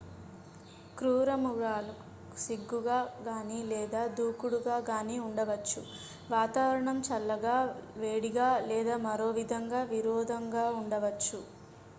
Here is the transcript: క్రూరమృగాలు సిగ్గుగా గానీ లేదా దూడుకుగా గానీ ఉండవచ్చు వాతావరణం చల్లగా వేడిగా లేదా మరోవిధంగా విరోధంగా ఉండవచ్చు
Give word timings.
క్రూరమృగాలు 0.97 1.93
సిగ్గుగా 2.37 2.95
గానీ 3.27 3.59
లేదా 3.67 4.01
దూడుకుగా 4.15 4.77
గానీ 4.89 5.17
ఉండవచ్చు 5.27 5.83
వాతావరణం 6.31 6.99
చల్లగా 7.07 7.55
వేడిగా 7.99 8.49
లేదా 8.69 8.97
మరోవిధంగా 9.07 9.83
విరోధంగా 9.93 10.67
ఉండవచ్చు 10.81 11.41